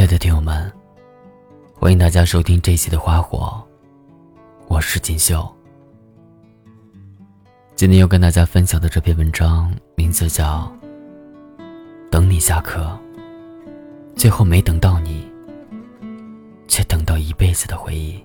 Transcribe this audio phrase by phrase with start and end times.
[0.00, 0.72] 亲爱的听友们，
[1.74, 3.62] 欢迎大家收听这一期的《花火》，
[4.66, 5.46] 我是锦绣。
[7.76, 10.72] 今天要跟大家分享的这篇文章名字叫
[12.10, 12.98] 《等你下课》，
[14.16, 15.30] 最后没等到你，
[16.66, 18.24] 却等到一辈子的回忆。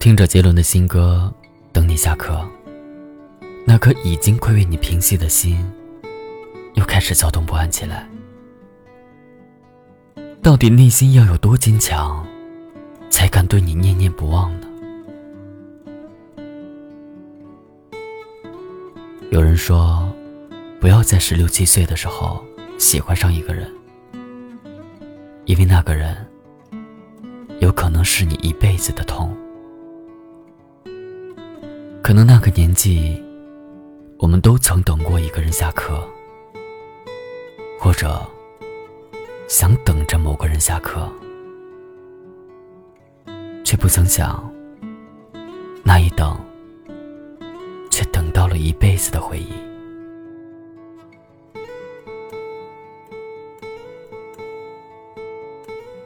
[0.00, 1.32] 听着杰伦的新歌
[1.72, 2.34] 《等你下课》。
[3.70, 5.64] 那颗已经快为你平息的心，
[6.74, 8.04] 又开始躁动不安起来。
[10.42, 12.26] 到底内心要有多坚强，
[13.10, 14.66] 才敢对你念念不忘呢？
[19.30, 20.12] 有人说，
[20.80, 22.44] 不要在十六七岁的时候
[22.76, 23.72] 喜欢上一个人，
[25.44, 26.16] 因为那个人
[27.60, 29.32] 有可能是你一辈子的痛。
[32.02, 33.22] 可能那个年纪。
[34.20, 36.06] 我们都曾等过一个人下课，
[37.78, 38.20] 或者
[39.48, 41.10] 想等着某个人下课，
[43.64, 44.52] 却不曾想，
[45.82, 46.38] 那一等，
[47.90, 49.54] 却等到了一辈子的回忆。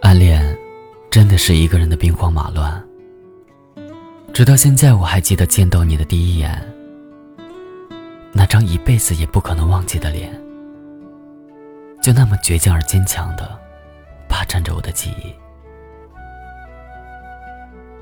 [0.02, 0.56] 暗恋，
[1.10, 2.88] 真的是一个人的兵荒马乱。
[4.32, 6.73] 直到现在，我还记得见到你的第一眼。
[8.44, 10.30] 那张一辈子也不可能忘记的脸，
[12.02, 13.58] 就那么倔强而坚强的
[14.28, 15.34] 霸占着我的记忆。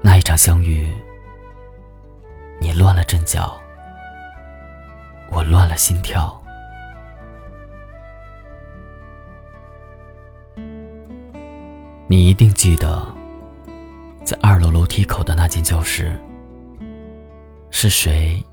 [0.02, 0.92] 那一场相遇，
[2.60, 3.56] 你乱了阵脚，
[5.30, 6.36] 我乱了心跳。
[12.08, 13.00] 你一定记得，
[14.24, 16.20] 在二楼楼梯口的那间教室，
[17.70, 18.44] 是谁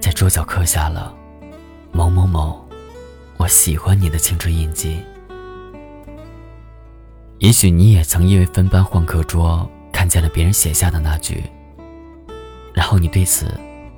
[0.00, 1.14] 在桌角刻下了？
[1.96, 2.68] 某某某，
[3.36, 5.00] 我喜欢你的青春印记。
[7.38, 11.44] 也许你也曾因为分班换课桌，看见了别人写下的那句，
[12.72, 13.46] 然后你对此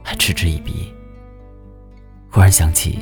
[0.05, 0.93] 还嗤之以鼻。
[2.31, 2.99] 忽然想起，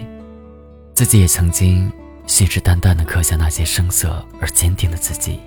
[0.95, 1.91] 自己也曾经
[2.29, 5.41] 信誓旦旦的刻下那些生涩而坚定的字迹。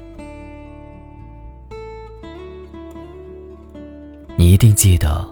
[4.35, 5.25] 你一定记得，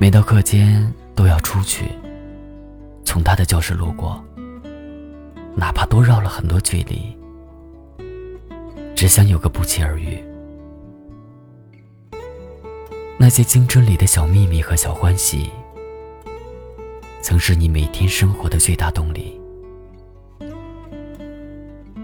[0.00, 1.84] 每到课间都要出去。
[3.12, 4.24] 从他的教室路过，
[5.54, 7.14] 哪怕多绕了很多距离，
[8.94, 10.18] 只想有个不期而遇。
[13.18, 15.50] 那些青春里的小秘密和小欢喜，
[17.20, 19.38] 曾是你每天生活的最大动力。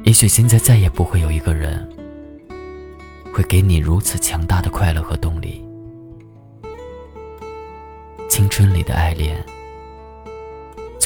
[0.02, 1.88] 也许现在再也不会有一个人，
[3.32, 5.64] 会给你如此强大的快乐和动力。
[8.28, 9.42] 青春里的爱恋。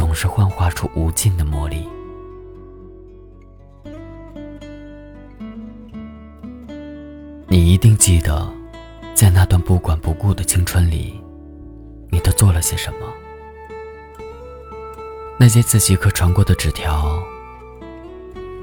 [0.03, 1.89] 总是幻化出无尽的魔力。
[7.47, 8.53] 你一定记得，
[9.15, 11.23] 在那段不管不顾的青春里，
[12.11, 13.07] 你都做了些什么？
[15.39, 17.23] 那些自习课传过的纸条，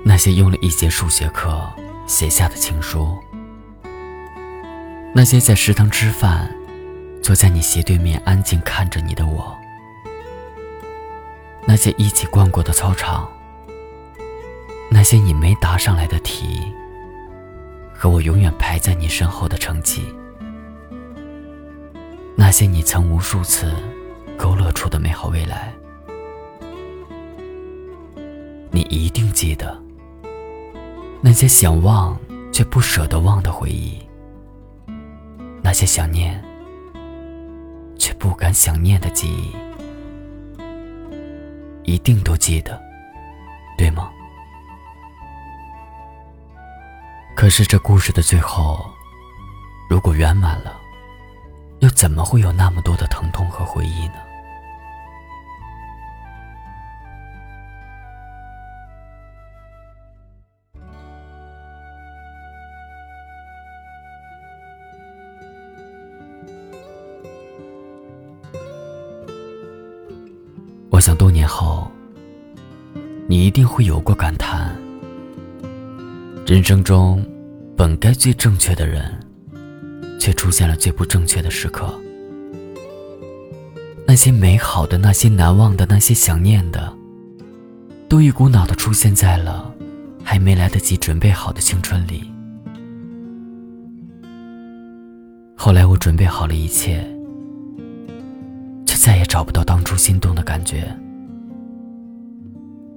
[0.04, 1.58] 那些用了一节数学课
[2.06, 3.18] 写下的情书，
[5.16, 6.54] 那些在食堂吃饭，
[7.24, 9.58] 坐在你斜对面安静看着你的我。
[11.70, 13.30] 那些一起逛过的操场，
[14.90, 16.60] 那些你没答上来的题，
[17.94, 20.04] 和我永远排在你身后的成绩，
[22.36, 23.72] 那些你曾无数次
[24.36, 25.72] 勾勒出的美好未来，
[28.72, 29.80] 你一定记得。
[31.22, 32.18] 那些想忘
[32.52, 34.00] 却不舍得忘的回忆，
[35.62, 36.44] 那些想念
[38.00, 39.69] 却不敢想念的记忆。
[41.90, 42.80] 一定都记得，
[43.76, 44.12] 对吗？
[47.36, 48.86] 可是这故事的最后，
[49.90, 50.80] 如果圆满了，
[51.80, 54.29] 又怎么会有那么多的疼痛和回忆呢？
[71.10, 71.90] 想多年后，
[73.26, 74.78] 你一定会有过感叹：
[76.46, 77.26] 人生中
[77.76, 79.20] 本该最正确的人，
[80.20, 81.92] 却出现了最不正确的时刻。
[84.06, 86.94] 那些美好的、那些难忘的、那些想念的，
[88.08, 89.74] 都一股脑的出现在了
[90.24, 92.32] 还没来得及准备好的青春里。
[95.56, 97.04] 后来我准备好了一切。
[98.90, 100.92] 却再也找不到当初心动的感觉，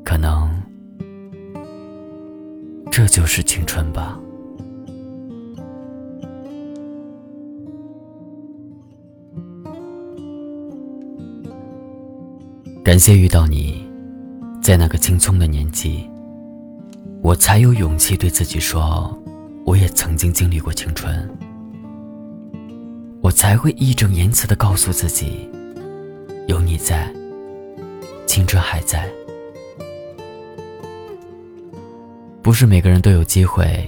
[0.02, 0.50] 可能
[2.90, 4.18] 这就是青春吧。
[12.82, 13.86] 感谢遇到你，
[14.62, 16.08] 在那个青葱的年纪，
[17.20, 19.14] 我才有勇气对自己说，
[19.66, 21.28] 我也曾经经历过青春。
[23.20, 25.46] 我才会义正言辞的告诉自己，
[26.72, 27.06] 你在，
[28.26, 29.06] 青春还在。
[32.40, 33.86] 不是每个人都有机会，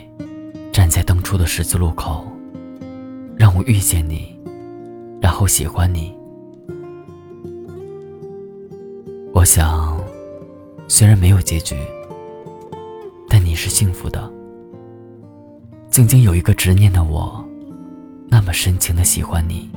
[0.70, 2.26] 站在当初的十字路口，
[3.38, 4.38] 让我遇见你，
[5.18, 6.14] 然后喜欢你。
[9.32, 9.98] 我想，
[10.86, 11.74] 虽然没有结局，
[13.30, 14.30] 但你是幸福的。
[15.90, 17.42] 曾经有一个执念的我，
[18.28, 19.70] 那么深情的喜欢你，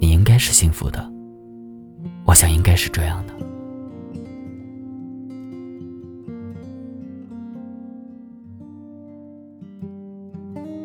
[0.00, 1.12] 你应该是幸福的。
[2.24, 3.34] 我想应该是这样的。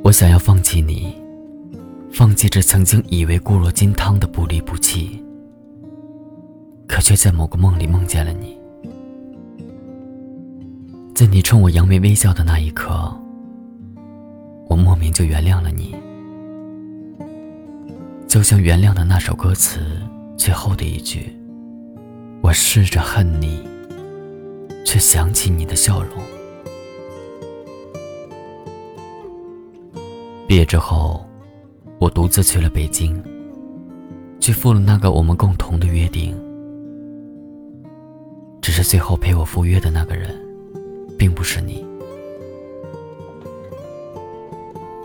[0.03, 1.15] 我想要放弃你，
[2.12, 5.24] 放弃这曾经以为固若金汤的不离不弃。
[6.88, 8.57] 可却在某个梦里梦见了你，
[11.13, 13.15] 在你冲我扬眉微笑的那一刻，
[14.68, 15.95] 我莫名就原谅了你，
[18.27, 20.01] 就像原谅的那首歌词
[20.39, 21.36] 最后的一句
[22.41, 23.62] ：“我试着恨你，
[24.86, 26.12] 却想起你的笑容。”
[30.47, 31.25] 毕业之后，
[32.00, 33.21] 我独自去了北京，
[34.39, 36.33] 去赴了那个我们共同的约定。
[38.62, 40.33] 只是最后陪我赴约的那个人，
[41.18, 41.85] 并不是你。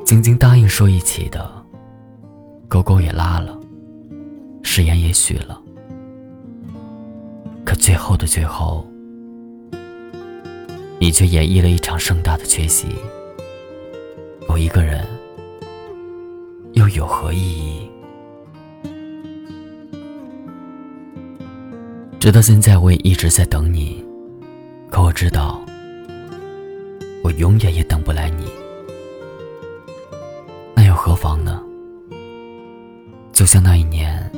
[0.04, 1.50] 晶晶答应说一起的，
[2.69, 3.58] 勾勾也拉了，
[4.76, 5.62] 誓言也许了。
[7.65, 8.85] 可最后的最后，
[10.99, 12.88] 你却演绎了一场盛大的缺席。
[14.49, 15.06] 我一个人，
[16.73, 17.88] 又有何意义？
[22.19, 24.05] 直到现在，我也一直在等你，
[24.91, 25.65] 可我知道，
[27.23, 28.47] 我永远也等不来你。
[30.75, 31.62] 那又何妨呢？
[33.32, 34.29] 就像那一年，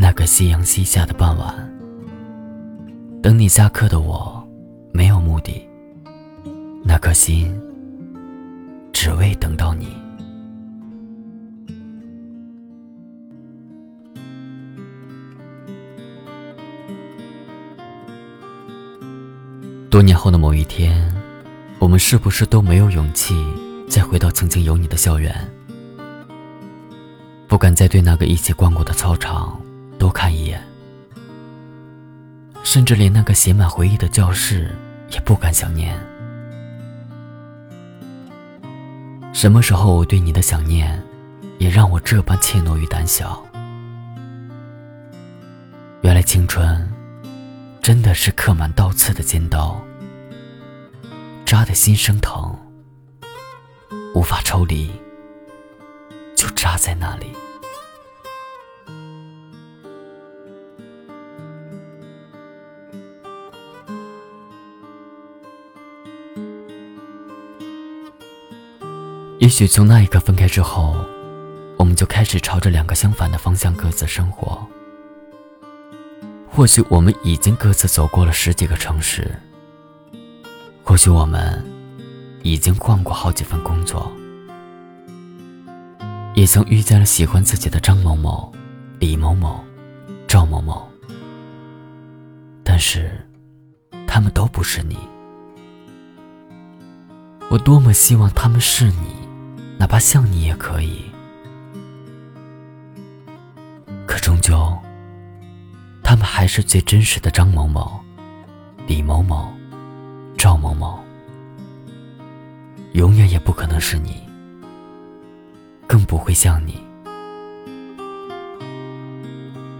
[0.00, 1.76] 那个夕阳西下的傍晚，
[3.20, 4.48] 等你下课的我，
[4.92, 5.68] 没有目的，
[6.84, 7.52] 那颗心，
[8.92, 9.88] 只为等到你。
[19.90, 21.12] 多年后的某一天，
[21.80, 23.34] 我们是不是都没有勇气
[23.88, 25.34] 再回到曾经有你的校园？
[27.48, 29.60] 不敢再对那个一起逛过的操场
[30.08, 30.58] 多看一眼，
[32.64, 34.74] 甚至连那个写满回忆的教室
[35.10, 36.00] 也不敢想念。
[39.34, 40.98] 什么时候我对你的想念，
[41.58, 43.44] 也让我这般怯懦与胆小？
[46.00, 46.90] 原来青春，
[47.82, 49.78] 真的是刻满刀刺的尖刀。
[51.44, 52.58] 扎的心生疼，
[54.14, 54.90] 无法抽离，
[56.34, 57.26] 就扎在那里。
[69.38, 70.96] 也许从那一刻分开之后，
[71.76, 74.66] 我们就开始朝着两个相反的方向各自生活。
[76.50, 79.30] 或许我们已经各自走过了十几个城市。
[80.82, 81.64] 或许我们
[82.42, 84.10] 已经换过好几份工作，
[86.34, 88.52] 也曾遇见了喜欢自己的张某某、
[88.98, 89.62] 李某某、
[90.26, 90.90] 赵某某，
[92.64, 93.24] 但是
[94.04, 94.98] 他们都不是你。
[97.50, 99.14] 我多么希望他们是你，
[99.78, 101.04] 哪怕像你也可以。
[104.06, 104.76] 可终究，
[106.02, 108.00] 他们还是最真实的张某某、
[108.86, 109.48] 李某某。
[110.36, 110.96] 赵某某，
[112.92, 114.22] 永远也不可能是你，
[115.84, 116.80] 更不会像你。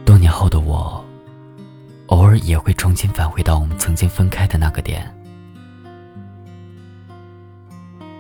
[0.04, 1.04] 多年后的我，
[2.06, 5.08] 偶尔也会重新返回到我们曾经分开的那个点，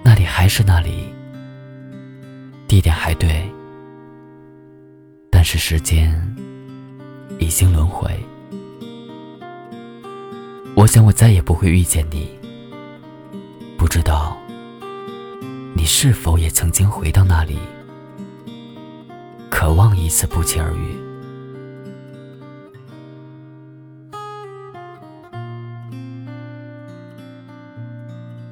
[0.04, 1.12] 那里还是那里，
[2.78, 3.42] 一点还对。
[5.32, 6.14] 但是时间
[7.40, 8.08] 已经轮回。
[10.76, 12.30] 我想我再也不会遇见你。
[13.76, 14.36] 不知道
[15.74, 17.58] 你是否也曾经回到那里。
[19.50, 20.96] 渴望一次不期而遇。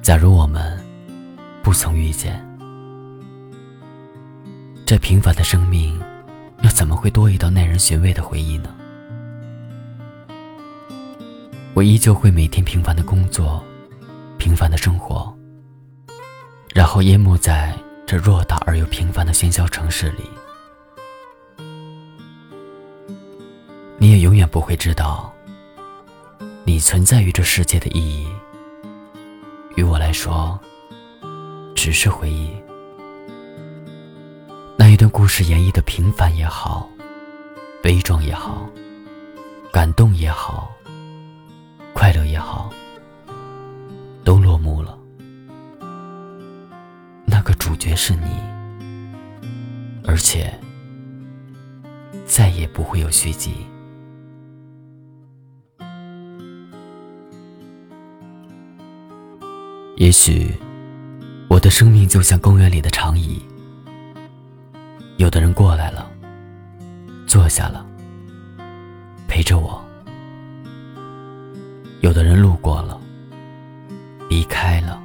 [0.01, 0.77] 假如我们
[1.63, 2.46] 不曾遇见
[4.87, 6.01] 这平凡的生命，
[6.61, 8.73] 又怎么会多一道耐人寻味的回忆呢？
[11.73, 13.61] 我依旧会每天平凡的工作，
[14.37, 15.37] 平凡的生活，
[16.73, 20.23] 然后淹没在这偌大而又平凡的喧嚣城市里。
[23.97, 25.33] 你也永远不会知道，
[26.63, 28.25] 你存在于这世界的意义。
[29.75, 30.57] 于我来说，
[31.75, 32.49] 只是回忆。
[34.97, 36.89] 一段故事演绎的平凡也好，
[37.83, 38.67] 悲壮也好，
[39.71, 40.71] 感动也好，
[41.93, 42.71] 快乐也好，
[44.23, 44.97] 都落幕了。
[47.27, 48.25] 那个主角是你，
[50.03, 50.51] 而且
[52.25, 53.53] 再也不会有续集。
[59.97, 60.51] 也许，
[61.47, 63.39] 我的生命就像公园里的长椅，
[65.27, 66.09] 有的人过来了，
[67.27, 67.85] 坐下了，
[69.27, 69.77] 陪着我；
[71.99, 72.97] 有的人路过了，
[74.29, 75.03] 离开了，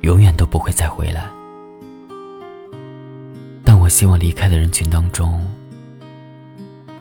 [0.00, 1.30] 永远都不会再回来。
[3.62, 5.40] 但我希望离开的人群当中，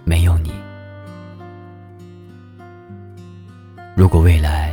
[0.03, 0.53] 没有你。
[3.95, 4.71] 如果未来，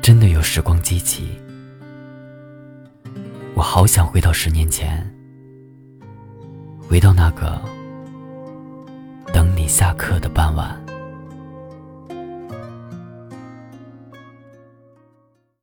[0.00, 1.36] 真的有时光机器，
[3.56, 5.04] 我好想回到十年前，
[6.88, 7.60] 回到那个
[9.32, 10.83] 等你下课的傍晚。